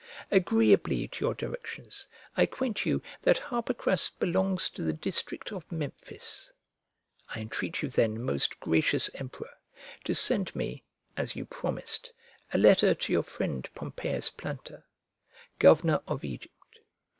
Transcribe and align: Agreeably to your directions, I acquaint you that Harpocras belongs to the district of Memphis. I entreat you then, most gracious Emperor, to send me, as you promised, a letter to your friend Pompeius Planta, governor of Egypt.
Agreeably 0.31 1.07
to 1.07 1.23
your 1.23 1.35
directions, 1.35 2.07
I 2.35 2.41
acquaint 2.41 2.87
you 2.87 3.03
that 3.21 3.37
Harpocras 3.37 4.09
belongs 4.09 4.67
to 4.69 4.81
the 4.81 4.93
district 4.93 5.51
of 5.51 5.71
Memphis. 5.71 6.51
I 7.29 7.39
entreat 7.41 7.83
you 7.83 7.87
then, 7.89 8.19
most 8.23 8.59
gracious 8.59 9.11
Emperor, 9.13 9.53
to 10.05 10.15
send 10.15 10.55
me, 10.55 10.83
as 11.15 11.35
you 11.35 11.45
promised, 11.45 12.11
a 12.51 12.57
letter 12.57 12.95
to 12.95 13.13
your 13.13 13.21
friend 13.21 13.69
Pompeius 13.75 14.31
Planta, 14.31 14.83
governor 15.59 16.01
of 16.07 16.23
Egypt. 16.25 16.79